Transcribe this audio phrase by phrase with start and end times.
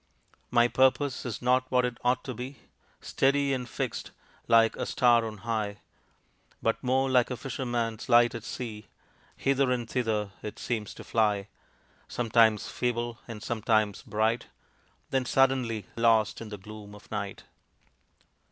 [0.49, 2.57] My purpose is not what it ought to be,
[3.01, 4.09] Steady and fixed,
[4.47, 5.77] like a star on high,
[6.59, 8.87] But more like a fisherman's light at sea;
[9.37, 11.49] Hither and thither it seems to fly
[12.07, 14.47] Sometimes feeble, and sometimes bright,
[15.11, 17.43] Then suddenly lost in the gloom of night.